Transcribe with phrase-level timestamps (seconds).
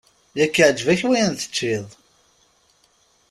[0.37, 1.87] Yak iɛǧeb-ak wayen teččiḍ!